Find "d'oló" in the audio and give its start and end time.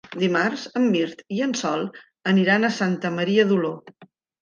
3.53-3.79